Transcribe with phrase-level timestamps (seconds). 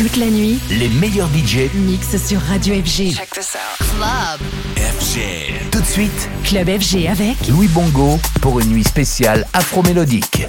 [0.00, 3.12] Toute la nuit, Les meilleurs DJ mix sur Radio FG.
[3.12, 3.86] Check this out.
[3.98, 4.40] Club.
[4.78, 5.70] FG.
[5.70, 10.46] Tout de suite, Club FG avec Louis Bongo pour une nuit spéciale afro-mélodique.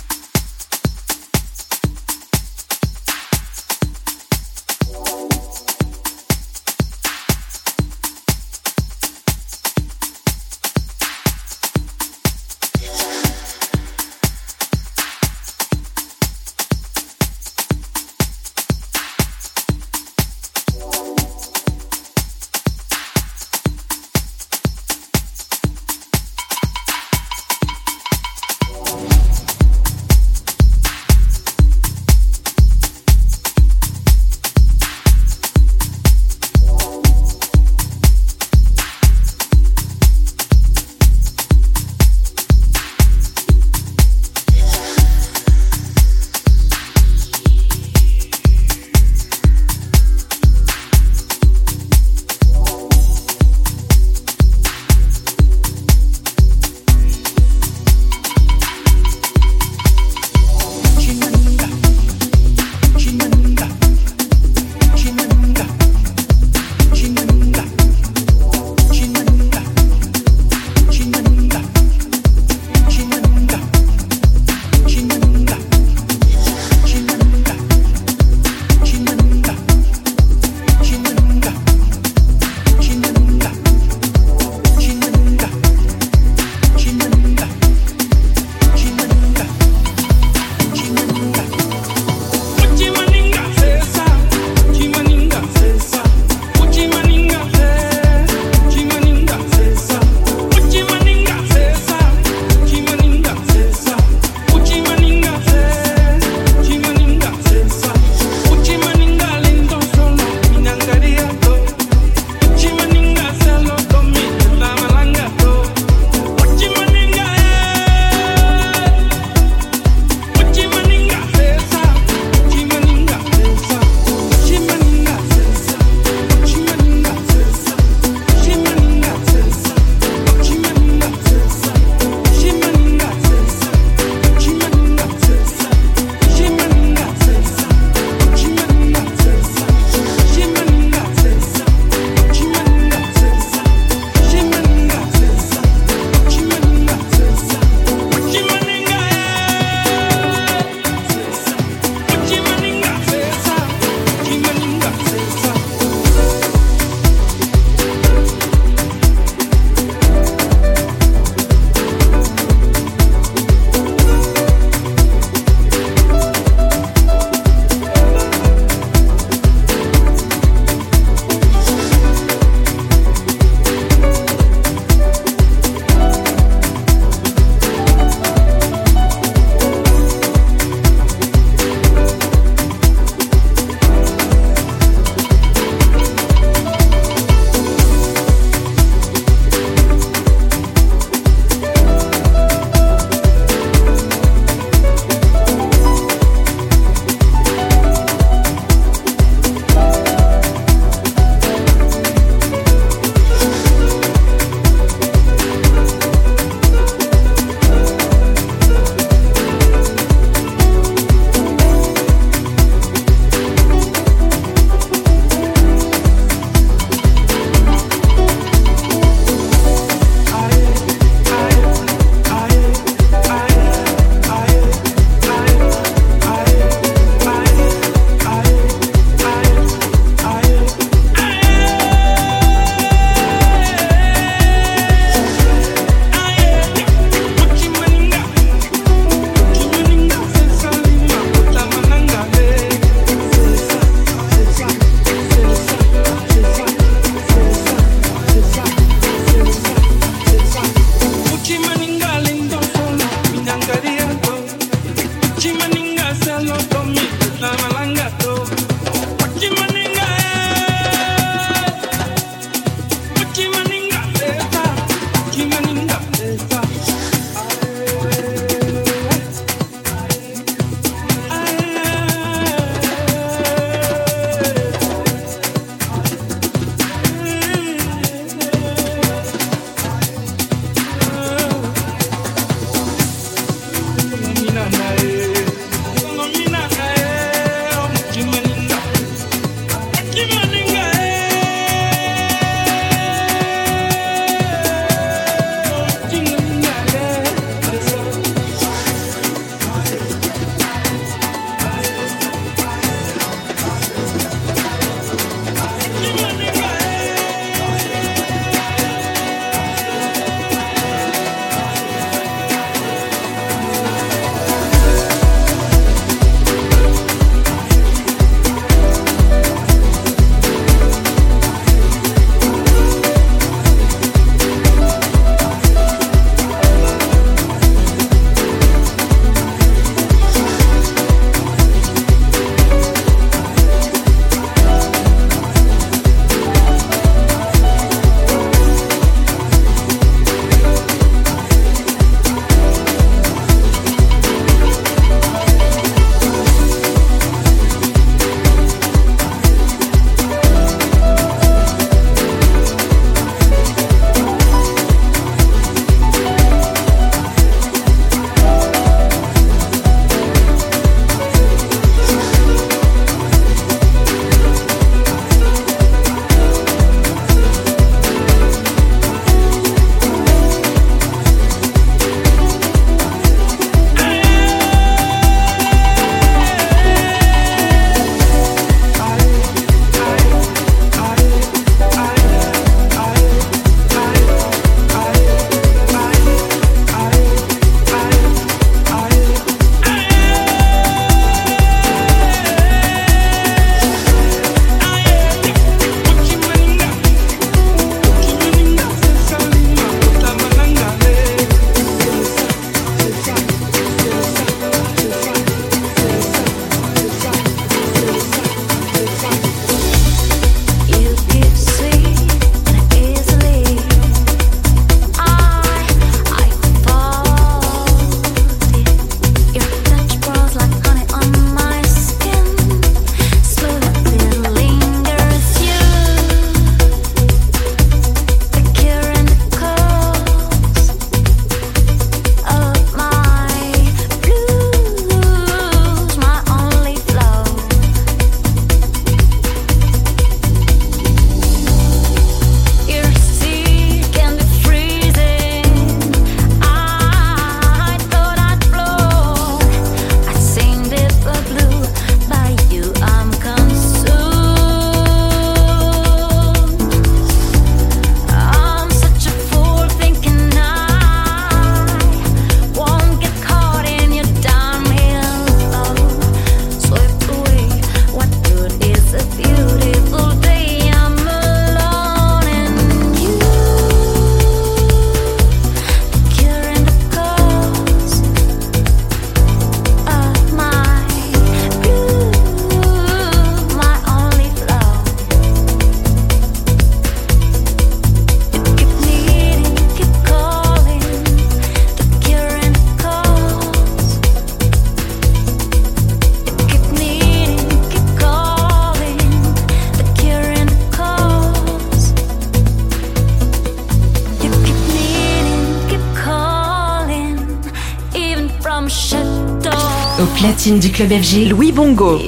[510.70, 512.20] Du club FG, Louis Bongo.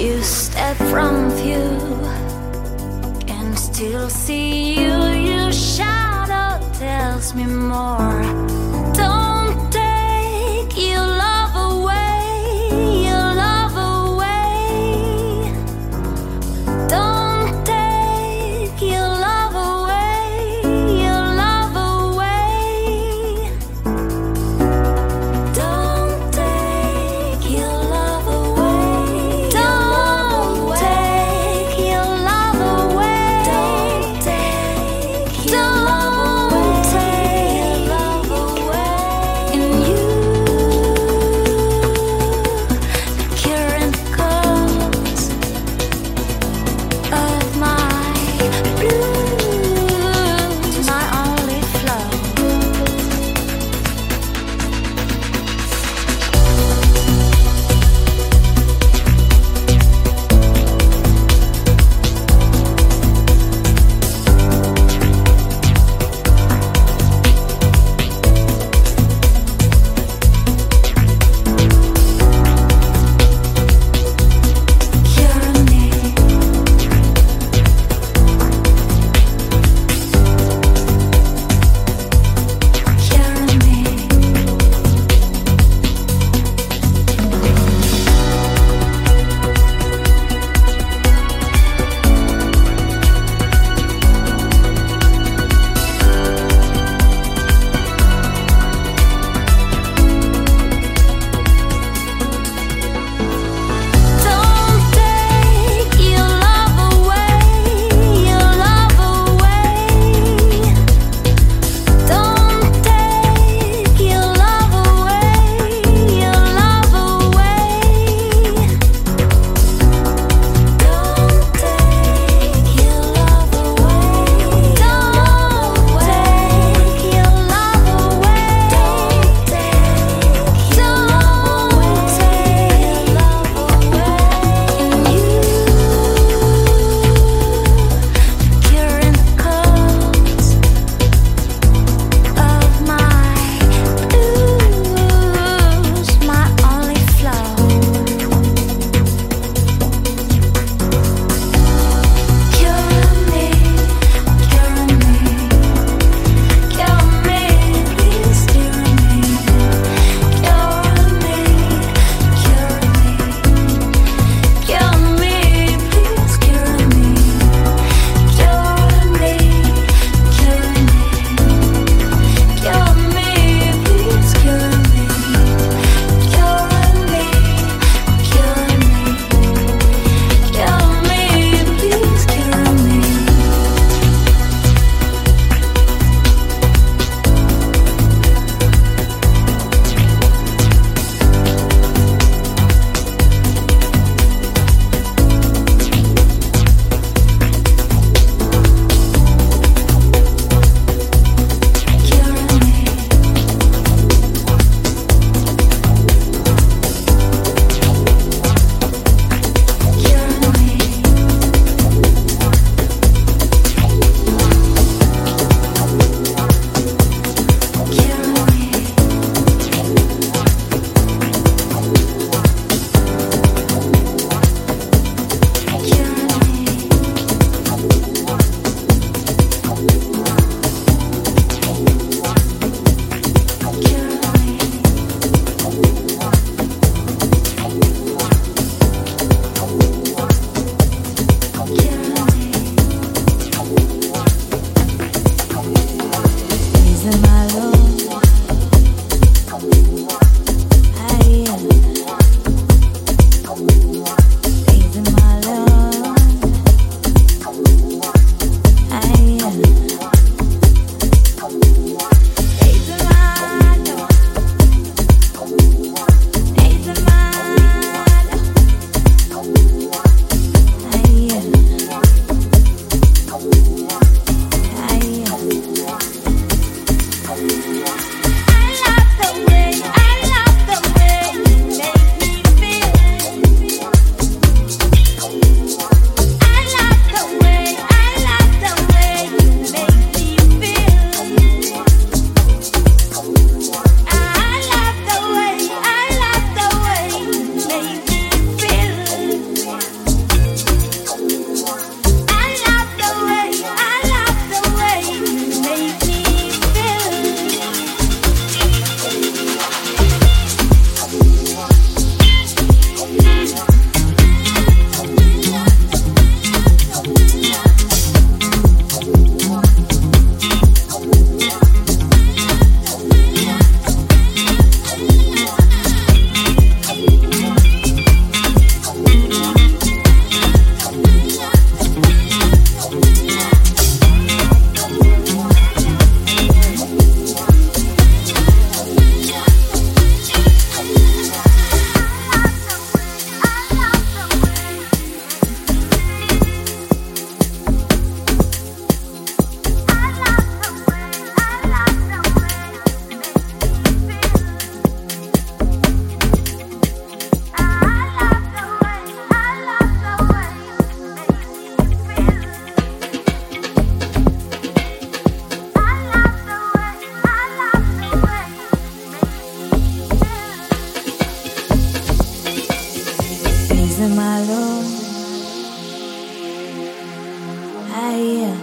[377.93, 378.57] higher.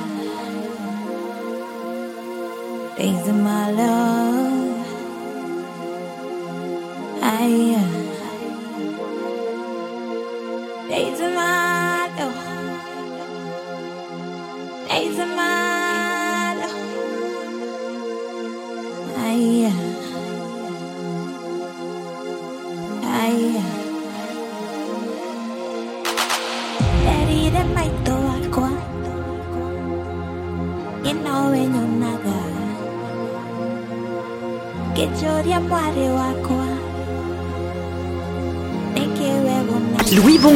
[2.98, 4.86] in my love
[7.20, 7.99] higher.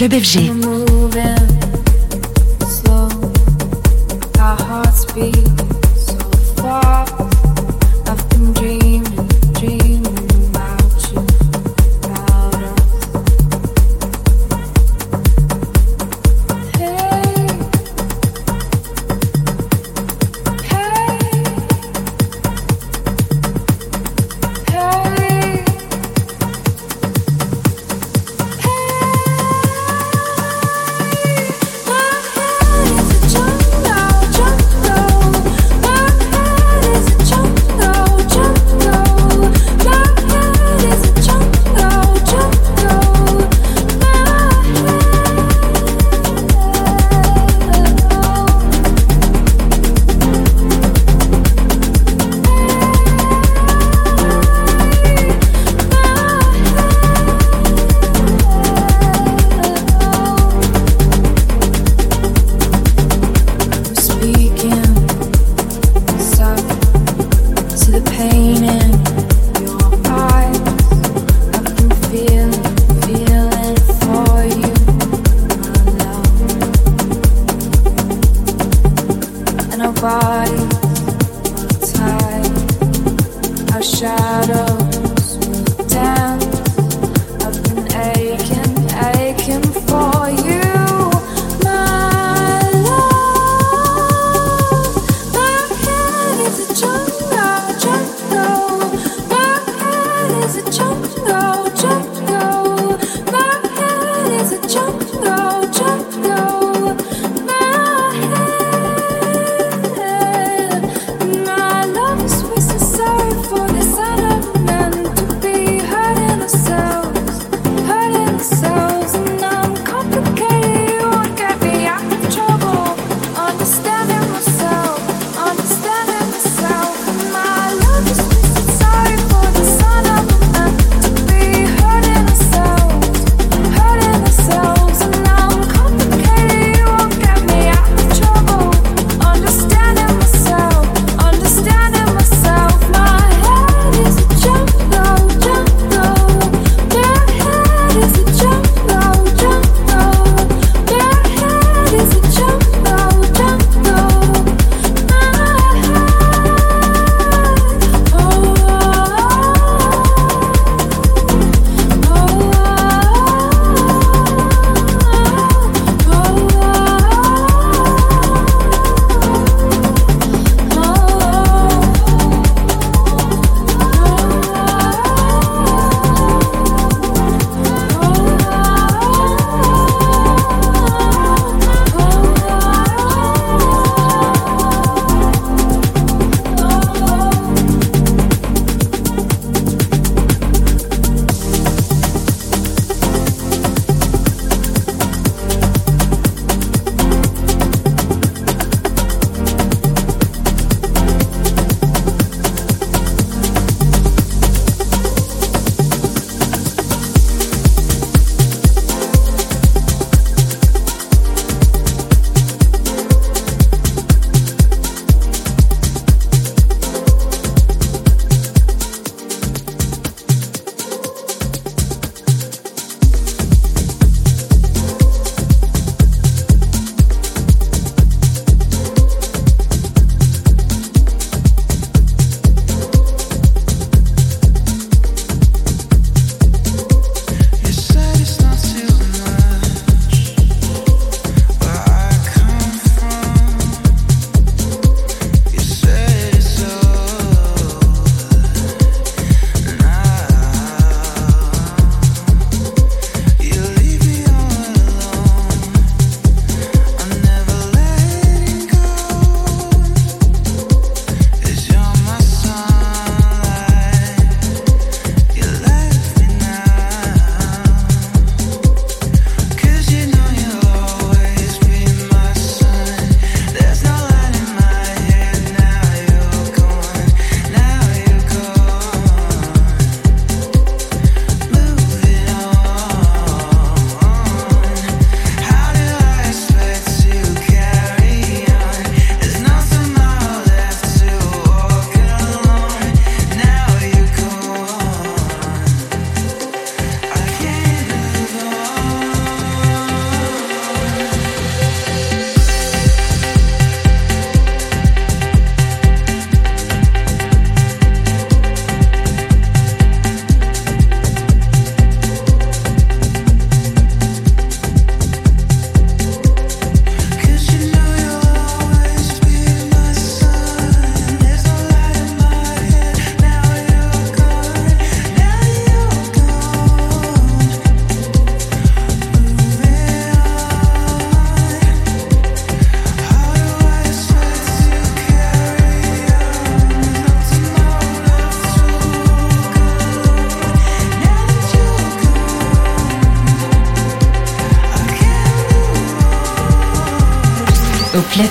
[0.00, 0.69] Club FG.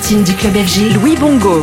[0.09, 0.55] Platine du club
[0.95, 1.61] Louis Bongo.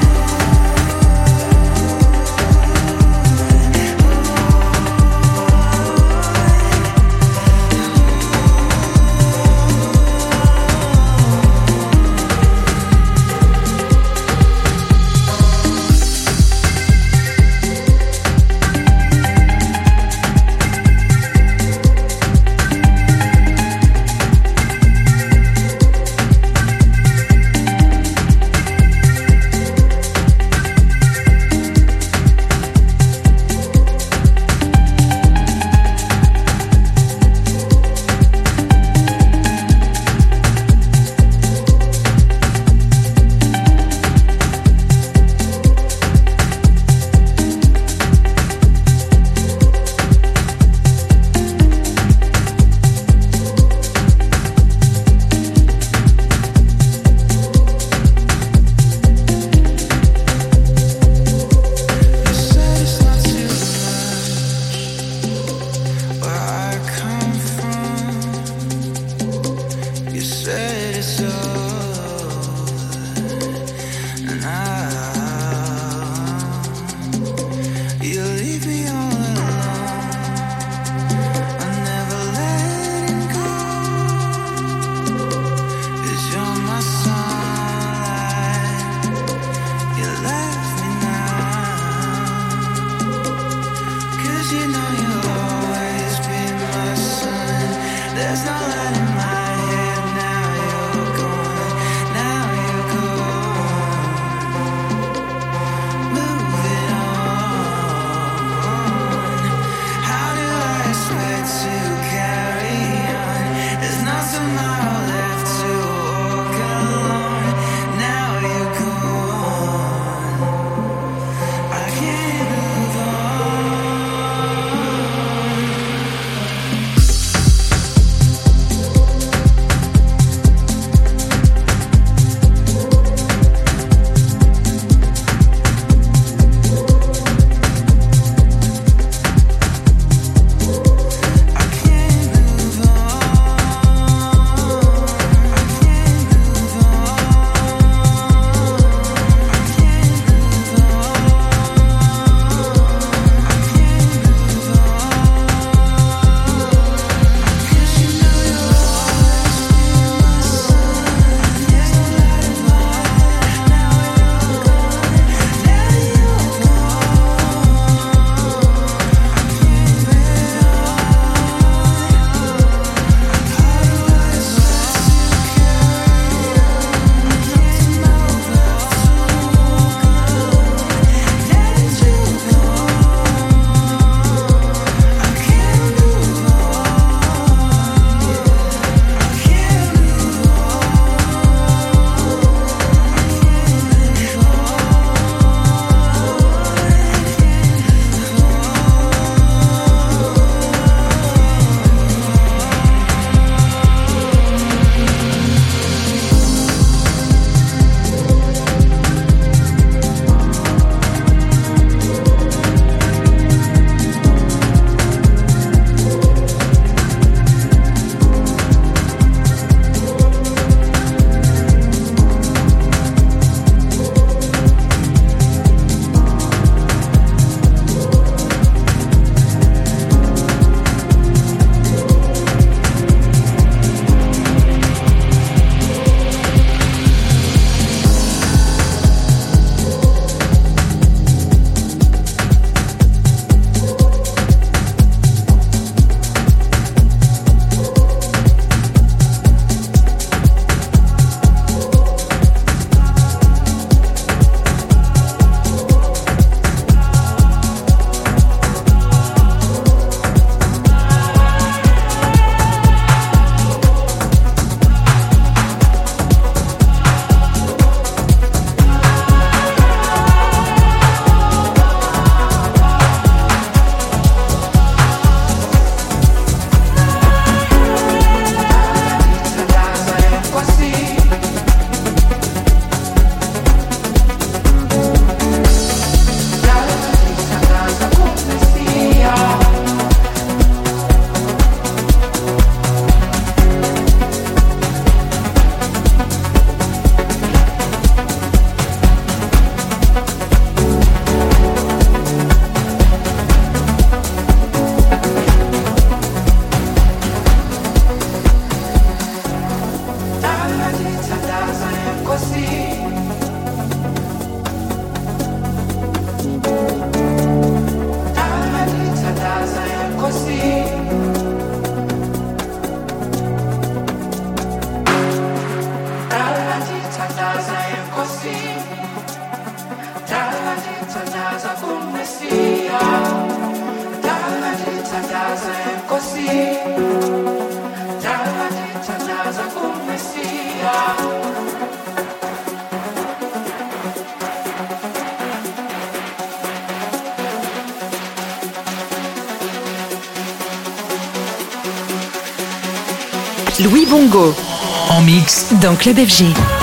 [355.81, 356.76] Dans Club FG.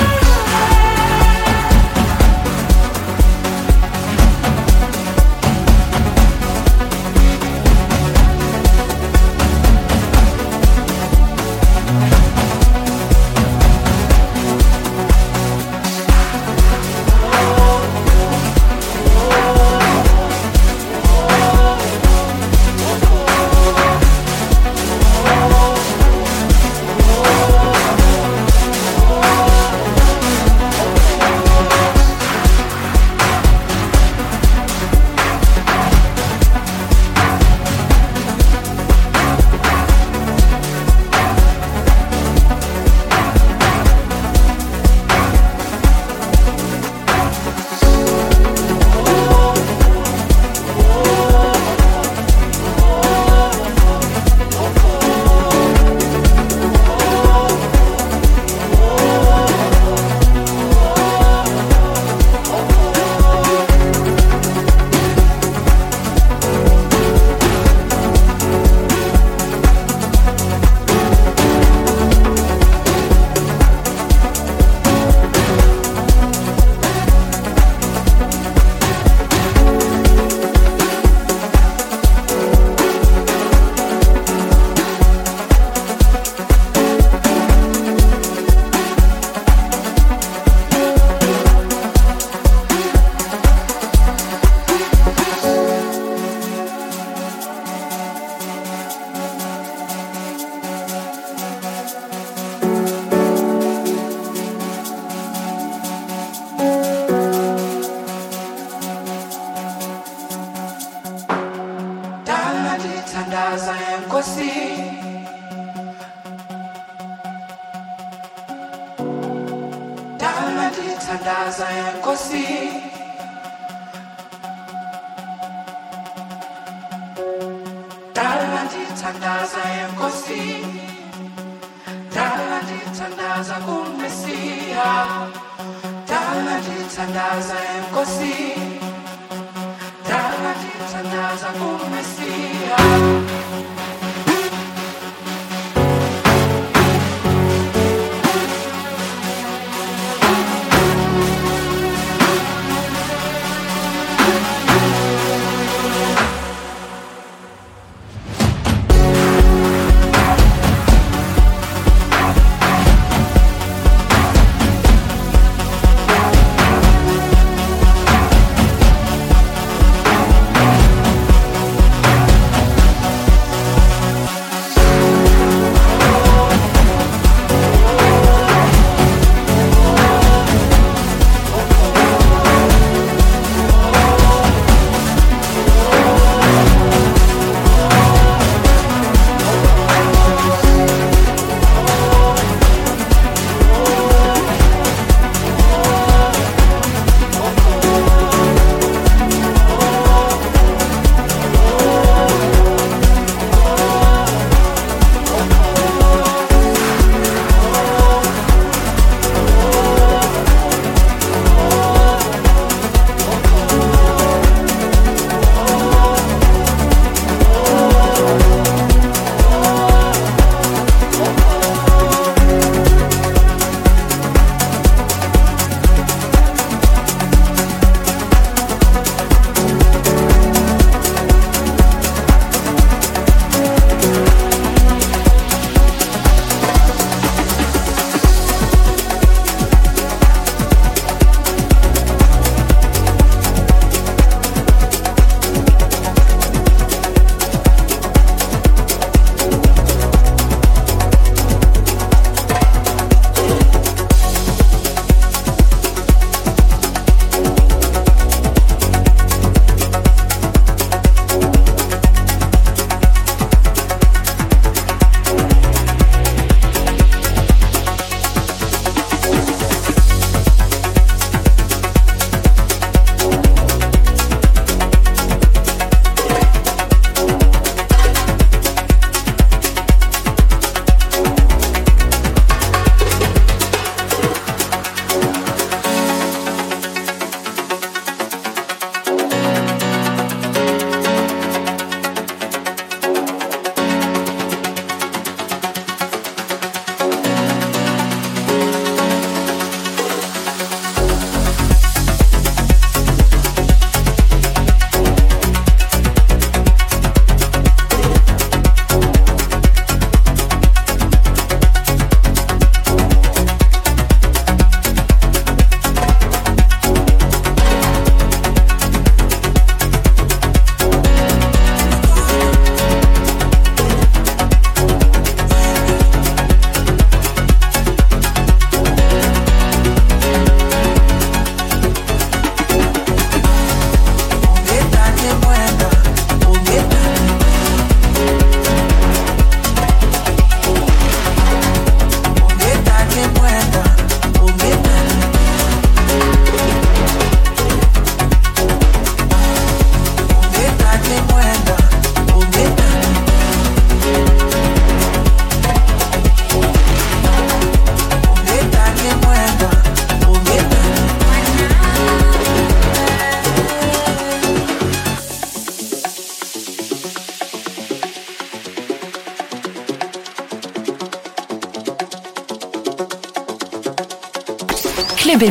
[375.23, 375.41] Club.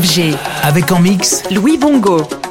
[0.63, 2.42] Avec en mix Louis Bongo.